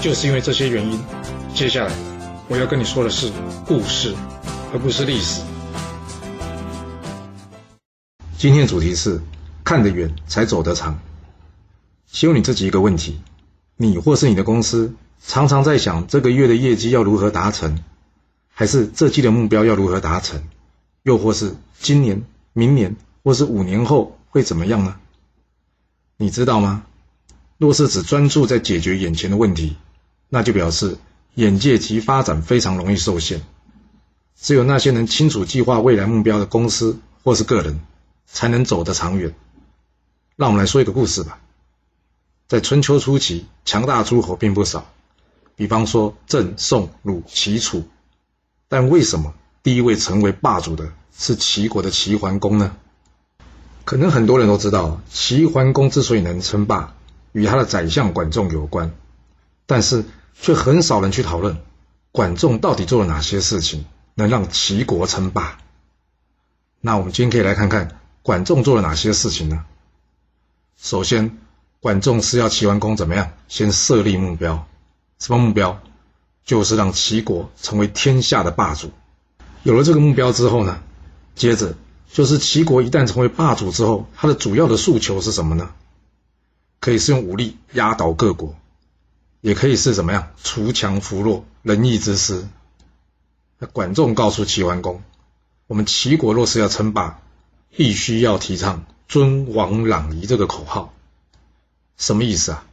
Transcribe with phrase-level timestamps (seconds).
[0.00, 1.00] 就是因为这些原因，
[1.54, 1.92] 接下来
[2.48, 3.32] 我要跟你说的是
[3.66, 4.14] 故事，
[4.72, 5.42] 而不是历史。
[8.36, 9.20] 今天的主题是
[9.64, 11.00] 看得远才走得长。
[12.06, 13.20] 先问你自己一个问题：
[13.76, 17.82] 你或是你的公司常常在想这个月的业绩要如何达成，
[18.48, 20.40] 还是这季的目标要如何达成，
[21.02, 24.94] 又或是今年、明年或是五年后会怎么样呢？
[26.16, 26.84] 你知道吗？
[27.58, 29.76] 若是只专注在解决眼前的问题，
[30.28, 30.98] 那就表示
[31.34, 33.42] 眼界及发展非常容易受限。
[34.40, 37.80] 只有那些能清楚计划未来目标的公司或是个人，
[38.26, 39.34] 才能走得长远。
[40.36, 41.40] 让我们来说一个故事吧。
[42.46, 44.86] 在春秋初期，强大诸侯并不少，
[45.56, 47.82] 比方说郑、宋、鲁、齐、楚。
[48.68, 52.76] 但为什么第一位成为霸主的是齐国的齐桓公呢？
[53.84, 56.94] 可能很多人都知道，齐桓公之所以能称霸，
[57.32, 58.92] 与他的宰相管仲有关。
[59.66, 60.04] 但是。
[60.40, 61.58] 却很少人去讨论
[62.12, 65.58] 管仲到底做了哪些事情，能让齐国称霸。
[66.80, 69.64] 那我们今天可以来看看管仲做了哪些事情呢？
[70.80, 71.38] 首先，
[71.80, 73.32] 管仲是要齐桓公怎么样？
[73.48, 74.66] 先设立目标，
[75.18, 75.80] 什么目标？
[76.44, 78.90] 就是让齐国成为天下的霸主。
[79.64, 80.80] 有了这个目标之后呢，
[81.34, 81.76] 接着
[82.10, 85.70] 就是齐国一旦成为霸主之后，他的主要的诉求是什么呢？
[86.80, 88.54] 可以是用武力压倒各国。
[89.40, 92.46] 也可以是怎么样除强扶弱，仁义之师。
[93.58, 95.02] 那管仲告诉齐桓公，
[95.66, 97.20] 我们齐国若是要称霸，
[97.70, 100.94] 必须要提倡尊王攘夷这个口号。
[101.96, 102.64] 什么意思啊？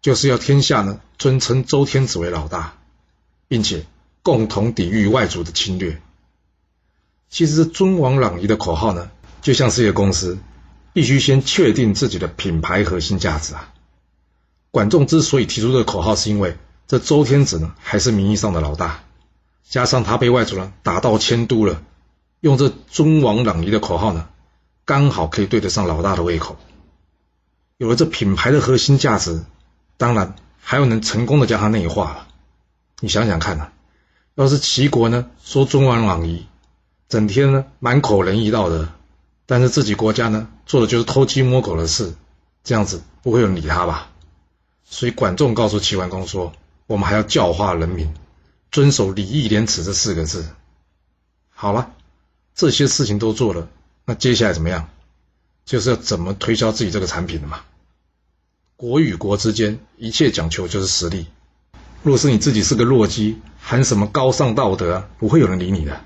[0.00, 2.74] 就是要天下呢尊称周天子为老大，
[3.46, 3.86] 并且
[4.22, 6.00] 共同抵御外族的侵略。
[7.30, 9.10] 其实尊王攘夷的口号呢，
[9.40, 10.38] 就像是一个公司，
[10.92, 13.71] 必须先确定自己的品牌核心价值啊。
[14.72, 16.56] 管仲之所以提出这个口号，是因为
[16.88, 19.04] 这周天子呢还是名义上的老大，
[19.68, 21.82] 加上他被外族人打到迁都了，
[22.40, 24.28] 用这尊王攘夷的口号呢，
[24.86, 26.56] 刚好可以对得上老大的胃口。
[27.76, 29.44] 有了这品牌的核心价值，
[29.98, 32.28] 当然还要能成功的将它内化了。
[33.00, 33.68] 你想想看呐，
[34.36, 36.46] 要是齐国呢说尊王攘夷，
[37.10, 38.88] 整天呢满口仁义道德，
[39.44, 42.14] 但是自己国家呢做的就是偷鸡摸狗的事，
[42.64, 44.08] 这样子不会有人理他吧？
[44.84, 46.52] 所以管仲告诉齐桓公说
[46.86, 48.12] ：“我们还要教化人民，
[48.70, 50.46] 遵守礼义廉耻这四个字。
[51.50, 51.92] 好了，
[52.54, 53.68] 这些事情都做了，
[54.04, 54.88] 那接下来怎么样？
[55.64, 57.60] 就是要怎么推销自己这个产品的嘛。
[58.76, 61.26] 国与国之间，一切讲求就是实力。
[62.02, 66.00] 若是你自己是个弱鸡，喊什么高尚道德，不会有人理你的。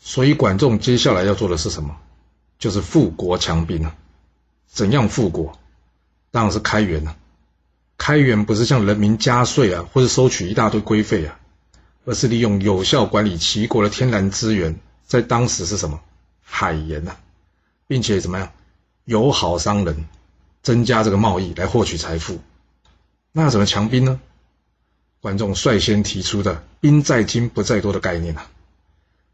[0.00, 1.96] 所以管仲接下来要做的是什么？
[2.58, 3.94] 就是富国强兵啊！
[4.68, 5.58] 怎样富国？
[6.30, 7.16] 当然是开源了。”
[7.98, 11.38] 开源不是向人民加税啊，或者收取一大堆规费啊，
[12.06, 16.00] 而是利用有效管理齐国的天然资源，在当时是什么
[16.42, 17.16] 海盐呐，
[17.86, 18.52] 并且怎么样
[19.04, 20.06] 友好商人，
[20.62, 22.40] 增加这个贸易来获取财富。
[23.32, 24.20] 那怎么强兵呢？
[25.20, 28.46] 管仲率先提出的“兵在精不在多”的概念啊。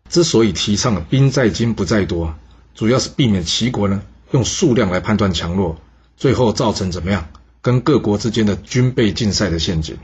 [0.09, 2.35] 之所以提倡“兵在精不在多”，
[2.75, 5.77] 主要是避免齐国呢用数量来判断强弱，
[6.17, 7.29] 最后造成怎么样？
[7.65, 9.97] 跟各国之间的军备竞赛的陷阱，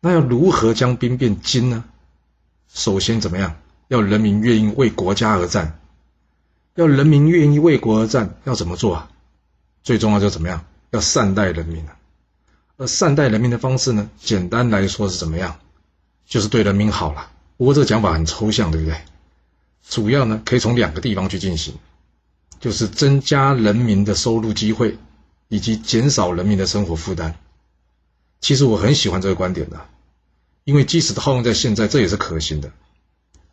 [0.00, 1.82] 那要如何将兵变精呢？
[2.68, 3.56] 首先怎么样？
[3.88, 5.80] 要人民愿意为国家而战，
[6.74, 9.10] 要人民愿意为国而战，要怎么做啊？
[9.82, 10.66] 最重要就怎么样？
[10.90, 11.96] 要善待人民啊！
[12.76, 14.10] 而善待人民的方式呢？
[14.20, 15.58] 简单来说是怎么样？
[16.26, 17.30] 就是对人民好了。
[17.56, 19.00] 不过这个讲法很抽象，对不对？
[19.88, 21.76] 主要呢可以从两个地方去进行，
[22.60, 24.98] 就是增加人民的收入机会。
[25.52, 27.34] 以及减少人民的生活负担。
[28.40, 29.86] 其实我很喜欢这个观点的，
[30.64, 32.72] 因为即使套用在现在，这也是可行的。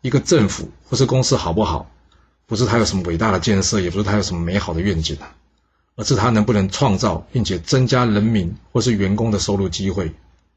[0.00, 1.90] 一个政府或是公司好不好，
[2.46, 5.36] 不是它有什么伟大的建设，也不是它有什么美好的愿景啊，
[5.94, 10.14] 而是它能不能创造并且增加人民或是员工的收入机会，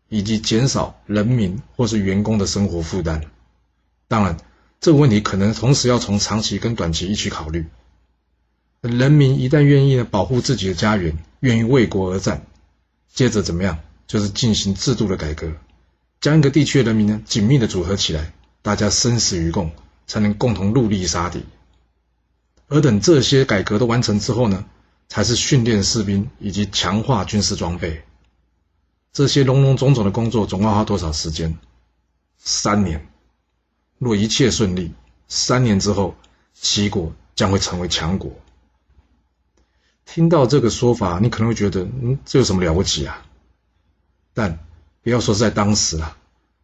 [0.07, 3.21] 以及减少人民或是员工的生活负担。
[4.07, 4.37] 当然，
[4.79, 7.65] 这个问题可能同时要从长期跟短期一起考虑。
[8.89, 12.45] 人民一旦愿意呢保护自己的家园，愿意为国而战，
[13.13, 15.53] 接着怎么样，就是进行制度的改革，
[16.19, 19.71] 将一个地区的人民呢紧密的组合起来，大家生死与共，
[20.05, 21.45] 才能共同戮力杀敌。
[22.67, 24.65] 而等这些改革都完成之后呢，
[25.07, 28.03] 才是训练士兵以及强化军事装备。
[29.13, 31.57] 这些隆隆种种的工作总共花多少时间？
[32.37, 33.07] 三年。
[33.97, 34.91] 若一切顺利，
[35.29, 36.15] 三年之后，
[36.53, 38.29] 齐国将会成为强国。
[40.05, 43.25] 听到这个说法，你可能会觉得，嗯，这有什么了不起啊？
[44.33, 44.59] 但
[45.01, 46.17] 不要说是在当时啊，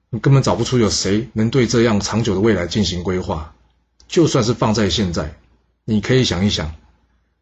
[0.10, 3.54] 你根本找不出有谁能对这样长久的未来进行规划。
[4.08, 5.36] 就算是放在现在，
[5.86, 6.74] 你可以想一想，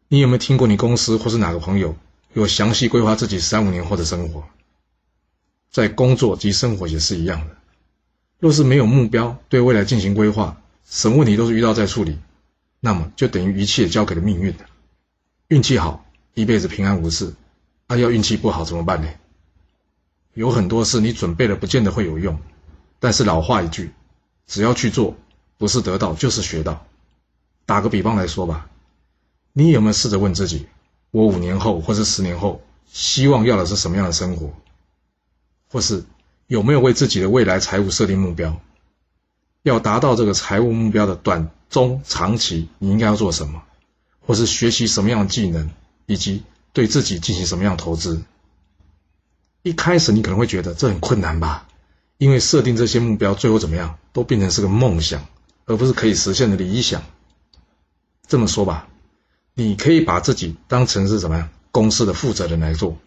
[0.08, 1.96] 你有没有听过你公司或是哪个朋友
[2.34, 4.44] 有详细规划自己三五年后的生活？
[5.70, 7.56] 在工作及生活也是一样的。
[8.38, 12.18] 若是没有目标，对未来进行规划，什么问题都是遇到再处理，
[12.80, 14.60] 那么就等于一切交给了命运了。
[15.48, 16.04] 运气好，
[16.34, 17.32] 一辈子平安无事；
[17.86, 19.08] 啊，要运气不好怎么办呢？
[20.34, 22.38] 有很多事你准备了，不见得会有用。
[23.00, 23.90] 但是老话一句，
[24.46, 25.16] 只要去做，
[25.56, 26.86] 不是得到就是学到。
[27.64, 28.68] 打个比方来说吧，
[29.54, 30.66] 你有没有试着问自己：
[31.12, 32.60] 我五年后或是十年后，
[32.92, 34.52] 希望要的是什么样的生活？
[35.70, 36.04] 或是？
[36.46, 38.60] 有没有为自己的未来财务设定目标？
[39.62, 43.62] 要达到这个财务目标的短、中、长期，你应该要做什么？
[44.28, 45.70] 或是学习什么样的技能，
[46.04, 46.42] 以及
[46.74, 48.22] 对自己进行什么样的投资？
[49.62, 51.66] 一开始你可能会觉得这很困难吧？
[52.18, 55.26] 因为设定这些目标，最后怎么样，都变成是个梦想，
[55.64, 57.02] 而不是可以实现的理想。
[58.26, 58.86] 这么说吧，
[59.54, 62.98] 你可以把自己当成是什么样公司的负责人来做？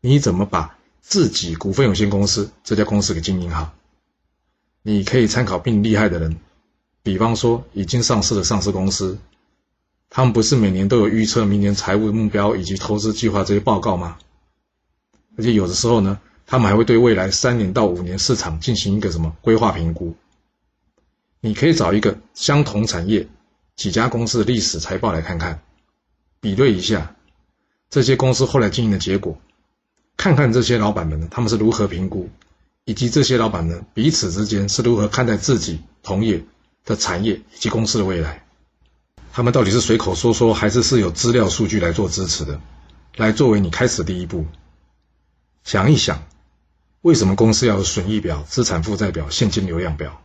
[0.00, 0.76] 你怎么把？
[1.02, 3.74] 自己股份有限公司这家公司给经营好，
[4.82, 6.38] 你可以参考并厉害的人，
[7.02, 9.18] 比方说已经上市的上市公司，
[10.16, 14.16] 他们不是每年都有预测明年财务目标以及投资计划这些报告吗？
[15.36, 20.16] 而且有的时候呢，他们还会对未来三年到五年市场进行一个什么规划评估。
[21.42, 23.28] 你可以找一个相同产业
[23.76, 25.60] 几家公司的历史财报来看看，
[26.40, 27.14] 比对一下
[27.90, 29.38] 这些公司后来经营的结果。
[30.16, 32.30] 看看这些老板们呢，他们是如何评估，
[32.86, 36.42] 以及这些老板呢彼此之间是如何看待自己同业
[36.86, 38.45] 的产业以及公司的未来？
[39.36, 42.58] 他们到底是随口说说，还是是有资料数据来做支持的？
[43.16, 44.46] 来作为你开始第一步，
[45.62, 46.22] 想一想，
[47.02, 50.22] 为什么公司要有损益表、资产负债表、现金流量表？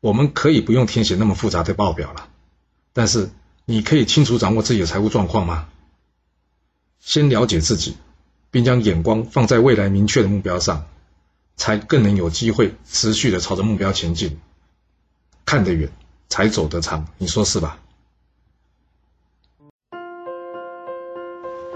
[0.00, 2.28] 我们可以不用填写那么复杂的报表了，
[2.92, 3.30] 但是
[3.64, 5.68] 你可以清楚掌握自己的财务状况吗？
[6.98, 7.96] 先了解自己。
[8.50, 10.88] 并将眼光放在未来明确的目标上，
[11.54, 14.40] 才更能有机会持续的朝着目标前进。
[15.44, 15.92] 看得远，
[16.28, 17.78] 才走得长，你说是吧？